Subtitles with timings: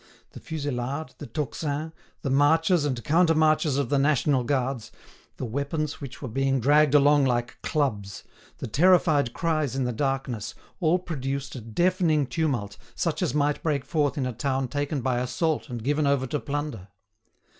[0.31, 1.93] The fusillade, the tocsin,
[2.23, 4.91] the marches and countermarches of the national guards,
[5.37, 8.23] the weapons which were being dragged along like clubs,
[8.57, 13.85] the terrified cries in the darkness, all produced a deafening tumult, such as might break
[13.85, 16.87] forth in a town taken by assault and given over to plunder.